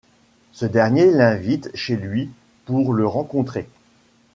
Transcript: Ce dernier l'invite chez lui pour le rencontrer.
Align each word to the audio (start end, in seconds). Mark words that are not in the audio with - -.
Ce 0.51 0.65
dernier 0.65 1.11
l'invite 1.11 1.69
chez 1.75 1.95
lui 1.95 2.31
pour 2.65 2.91
le 2.91 3.05
rencontrer. 3.05 3.69